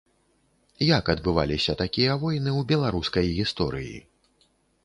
Як 0.97 1.11
адбываліся 1.15 1.75
такія 1.83 2.15
войны 2.25 2.51
ў 2.59 2.67
беларускай 2.73 3.25
гісторыі? 3.41 3.97